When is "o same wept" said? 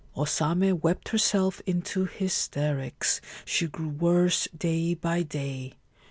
0.15-1.09